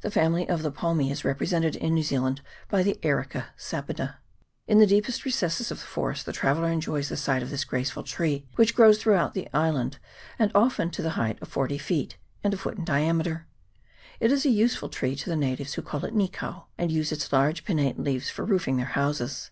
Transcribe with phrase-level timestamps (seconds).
[0.00, 4.14] The family of the Palmes is represented in New Zealand by the Areca sapida.
[4.66, 8.02] In the deepest recesses of the forest the traveller enjoys the sight of this graceful
[8.02, 9.98] tree, which grows throughout the island,
[10.38, 13.48] and often to the height of 40 feet, and a foot in diameter.
[14.18, 17.30] It is a useful tree to the natives, who call it nikau, and use its
[17.30, 19.50] large pinnate leaves for roofing their houses.